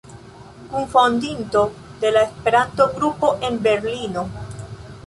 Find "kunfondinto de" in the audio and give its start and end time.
0.71-2.11